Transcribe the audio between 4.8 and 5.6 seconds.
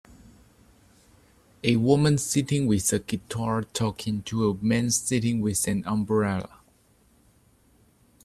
sitting